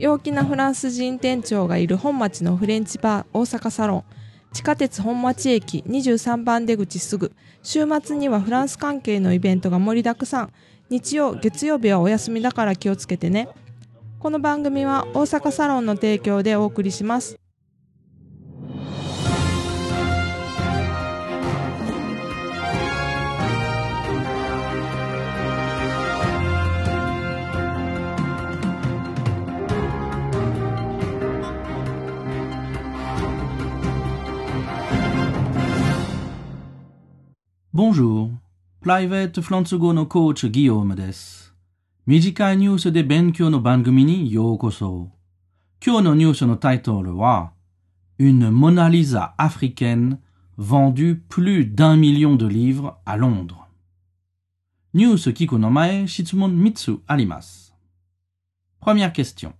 [0.00, 4.04] 陽気なフランス人店長がいる本町のフレンチバー大阪サロン。
[4.50, 7.32] 地下鉄本町駅23番出口すぐ。
[7.62, 10.52] 週末にはフランス関係のイベントが盛りだくさん。
[10.88, 13.50] 日曜月曜日はお休みだから気をつけてね。
[14.18, 17.39] この番組は大阪サロンの提供でお送りします。
[37.79, 38.31] Bonjour.
[38.81, 41.53] Private フランス語のコーチギヨームです。
[42.05, 45.09] 短いニュースで勉強の番組にようこそ。
[45.85, 47.51] 今日のニュースのタイトルは
[48.17, 50.19] Une Mona Lisa africaine
[50.57, 53.65] vendue plus d'un million de livres à Londres.
[54.93, 57.75] ニュース聞くの前、質問3つあります。
[58.81, 59.51] Première question.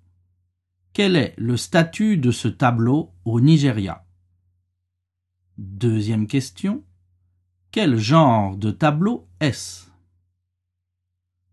[0.93, 4.03] Quel est le statut de ce tableau au Nigeria?
[5.57, 6.83] Deuxième question.
[7.72, 9.86] Quel genre de tableau est-ce?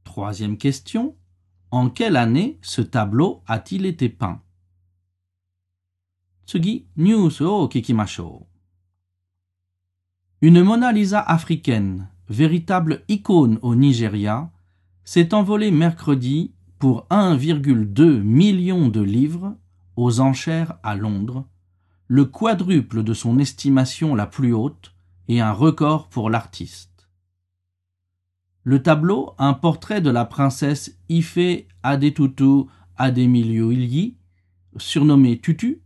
[0.04, 1.16] Troisième question.
[1.70, 4.42] En quelle année ce tableau a-t-il été peint?
[7.40, 7.70] Oh,
[10.42, 14.50] Une Mona Lisa africaine, véritable icône au Nigeria,
[15.04, 19.56] s'est envolée mercredi pour 1,2 million de livres
[19.96, 21.46] aux enchères à Londres,
[22.08, 24.97] le quadruple de son estimation la plus haute,
[25.28, 27.10] et un record pour l'artiste.
[28.64, 32.66] Le tableau, un portrait de la princesse Ife Adetutu
[32.98, 34.18] Ademilio Ilgi,
[34.78, 35.82] surnommée Tutu,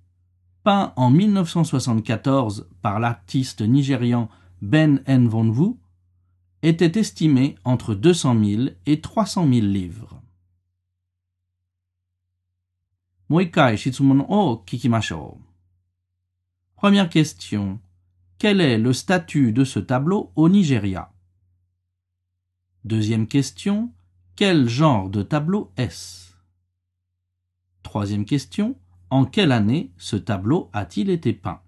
[0.64, 4.30] peint en 1974 par l'artiste nigérian
[4.62, 5.76] Ben Nvonvu,
[6.64, 10.22] était estimé entre 200 000 et 300 000 livres.
[13.30, 15.38] Moikai Shitsumon o Kikimashou.
[16.76, 17.80] Première question.
[18.42, 21.12] Quel est le statut de ce tableau au Nigeria?
[22.86, 23.92] Deuxième question.
[24.36, 26.34] Quel genre de tableau est-ce?
[27.84, 28.76] Troisième question.
[29.12, 31.62] En quelle année ce tableau a-t-il été peint?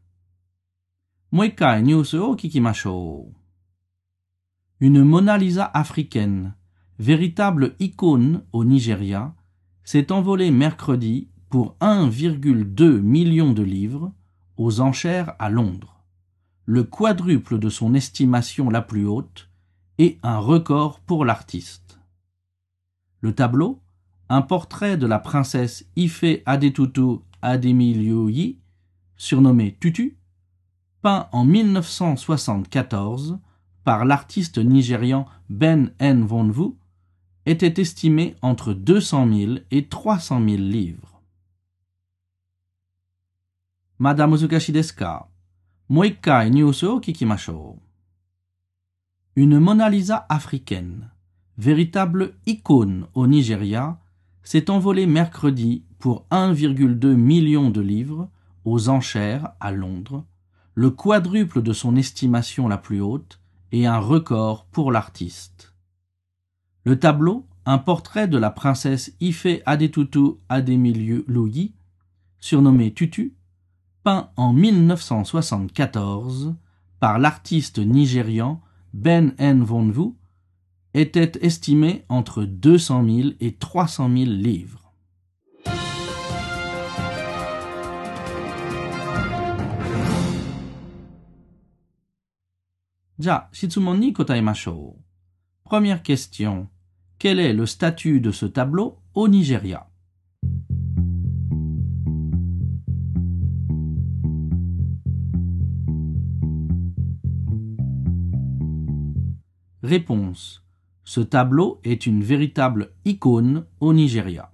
[4.79, 6.55] Une Mona Lisa africaine,
[6.97, 9.35] véritable icône au Nigeria,
[9.83, 14.11] s'est envolée mercredi pour 1,2 million de livres
[14.57, 15.92] aux enchères à Londres
[16.65, 19.49] le quadruple de son estimation la plus haute
[19.97, 21.99] et un record pour l'artiste.
[23.21, 23.79] Le tableau,
[24.29, 28.59] un portrait de la princesse Ife Adetutu Ademilioyi,
[29.17, 30.17] surnommée Tutu,
[31.01, 33.39] peint en 1974
[33.83, 36.75] par l'artiste nigérian Ben Nvonvu,
[37.45, 41.21] était estimé entre 200 000 et 300 000 livres.
[43.99, 44.37] Madame
[49.35, 51.09] Une Mona Lisa africaine,
[51.57, 53.99] véritable icône au Nigeria,
[54.43, 58.29] s'est envolée mercredi pour 1,2 million de livres
[58.63, 60.23] aux enchères à Londres,
[60.73, 63.41] le quadruple de son estimation la plus haute
[63.73, 65.73] et un record pour l'artiste.
[66.85, 71.73] Le tableau, un portrait de la princesse Ife Adetutu Ademilioyi,
[72.39, 73.35] surnommée Tutu,
[74.03, 76.55] peint en 1974
[76.99, 78.61] par l'artiste nigérian
[78.93, 79.65] Ben N.
[80.93, 84.93] était estimé entre 200 000 et 300 000 livres.
[93.19, 94.01] Ja, shitsumon
[95.63, 96.67] Première question.
[97.19, 99.87] Quel est le statut de ce tableau au Nigeria?
[109.83, 110.63] Réponse.
[111.03, 114.49] Ce tableau est une véritable icône au Nigeria.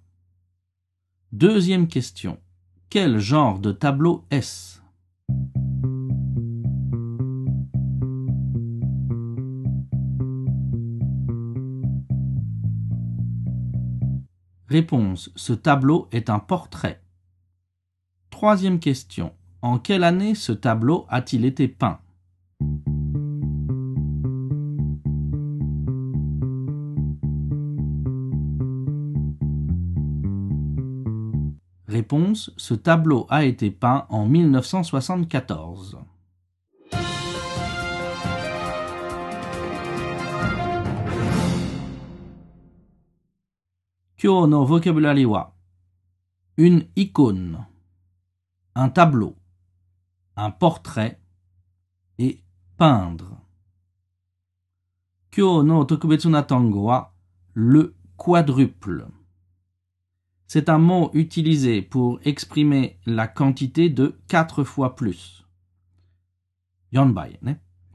[1.31, 2.39] Deuxième question.
[2.89, 4.79] Quel genre de tableau est-ce?
[14.67, 15.31] Réponse.
[15.35, 17.03] Ce tableau est un portrait.
[18.31, 19.31] Troisième question.
[19.61, 21.99] En quelle année ce tableau a-t-il été peint?
[31.89, 35.97] Réponse Ce tableau a été peint en 1974.
[44.17, 45.55] Kyo no vocabulary wa?
[46.57, 47.65] Une icône,
[48.75, 49.35] un tableau,
[50.35, 51.19] un portrait
[52.19, 52.43] et
[52.77, 53.41] peindre.
[55.31, 57.15] Kyo no tokubetsu na tango wa?
[57.55, 59.07] Le quadruple.
[60.51, 65.45] C'est un mot utilisé pour exprimer la quantité de quatre fois plus.
[66.91, 67.39] Yonbai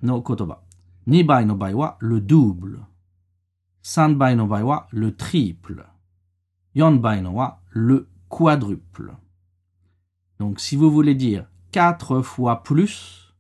[0.03, 0.63] no kotoba.
[1.09, 2.79] Nibai no bai wa le double.
[3.83, 5.85] Sanbai no bai wa le triple.
[6.77, 9.17] Yonbai no wa le quadruple.
[10.39, 13.35] Donc si vous voulez dire quatre fois plus,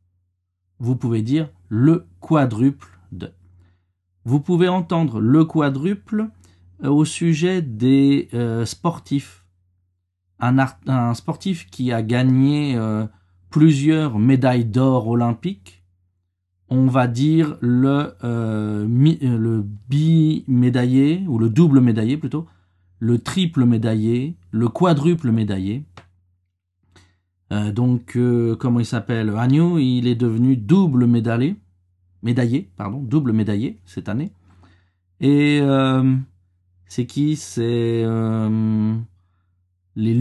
[0.81, 3.33] vous pouvez dire le quadruple de.
[4.25, 6.31] Vous pouvez entendre le quadruple
[6.83, 9.45] au sujet des euh, sportifs.
[10.41, 13.07] Un, sportif qui a gagné euh,
[13.49, 15.83] plusieurs médailles d'or olympiques,
[16.69, 18.87] on va dire le, euh,
[19.89, 22.47] bi-médaillé, ou le double médaillé plutôt,
[22.99, 25.85] le triple médaillé, le quadruple médaillé.
[27.53, 31.57] Euh, donc, euh, comment il s'appelle Agnew, il est devenu double médaillé,
[32.23, 34.33] médaillé, pardon, double médaillé cette année.
[35.21, 36.17] Et euh,
[36.95, 37.35] c'est qui?
[37.35, 38.95] C'est euh,
[39.97, 40.15] les,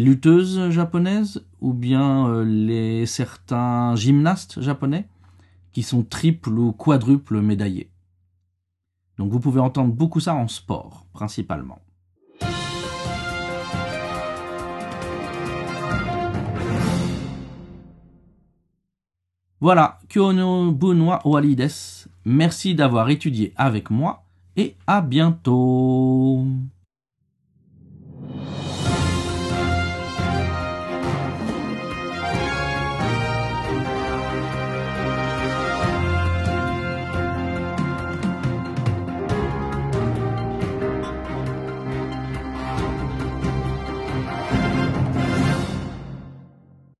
[0.00, 5.06] lutteuses japonaises ou bien euh, les certains gymnastes japonais
[5.72, 7.92] qui sont triple ou quadruple médaillés.
[9.16, 11.78] Donc vous pouvez entendre beaucoup ça en sport, principalement.
[19.60, 22.08] Voilà, Kyono Bunwa Owari desu.
[22.24, 24.23] Merci d'avoir étudié avec moi
[24.56, 26.44] et à bientôt.